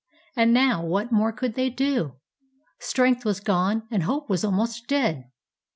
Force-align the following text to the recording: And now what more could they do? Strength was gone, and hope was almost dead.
And 0.35 0.51
now 0.51 0.83
what 0.83 1.11
more 1.11 1.31
could 1.31 1.53
they 1.53 1.69
do? 1.69 2.15
Strength 2.79 3.23
was 3.23 3.39
gone, 3.39 3.87
and 3.91 4.01
hope 4.01 4.31
was 4.31 4.43
almost 4.43 4.87
dead. 4.87 5.25